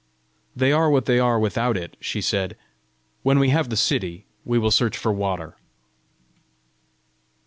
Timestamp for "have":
3.49-3.69